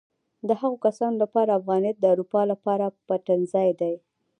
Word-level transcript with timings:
د 0.47 0.49
هغو 0.59 0.77
کسانو 0.85 1.21
لپاره 1.23 1.57
افغانیت 1.59 1.95
د 1.99 2.05
اروپا 2.13 2.41
لپاره 2.51 2.85
پټنځای 3.07 3.69
دی. 3.81 3.93